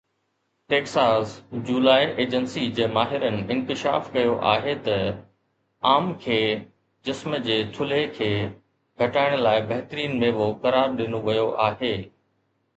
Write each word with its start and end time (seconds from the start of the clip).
Texas 0.73 1.33
جولاءِ 1.65 2.05
agency 2.23 2.63
جي 2.79 2.87
ماهرن 2.95 3.35
انڪشاف 3.55 4.07
ڪيو 4.15 4.31
آهي 4.53 4.73
ته 4.87 5.11
آم 5.91 6.07
کي 6.25 6.39
جسم 7.11 7.37
جي 7.49 7.59
ٿلهي 7.77 8.01
کي 8.17 8.31
گهٽائڻ 9.03 9.37
لاءِ 9.47 9.63
بهترين 9.75 10.17
ميوو 10.25 10.49
قرار 10.65 10.93
ڏنو 11.03 11.23
ويو 11.31 11.47
آهي 11.69 11.95